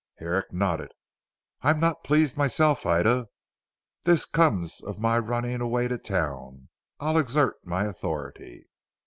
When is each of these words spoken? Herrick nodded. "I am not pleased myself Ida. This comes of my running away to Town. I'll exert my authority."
Herrick 0.17 0.51
nodded. 0.51 0.93
"I 1.61 1.69
am 1.69 1.79
not 1.79 2.03
pleased 2.03 2.35
myself 2.35 2.87
Ida. 2.87 3.27
This 4.03 4.25
comes 4.25 4.81
of 4.81 4.99
my 4.99 5.19
running 5.19 5.61
away 5.61 5.87
to 5.89 5.99
Town. 5.99 6.69
I'll 6.99 7.19
exert 7.19 7.63
my 7.63 7.83
authority." 7.85 8.67